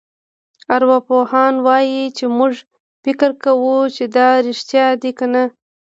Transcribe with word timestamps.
ارواپوهان 0.75 1.53
وايي 1.65 2.03
چې 2.17 2.25
موږ 2.37 2.53
فکر 3.03 3.29
کوو 3.43 3.75
چې 3.95 4.03
دا 4.15 4.27
رېښتیا 4.47 4.85
دي 5.01 5.11
کنه. 5.19 5.43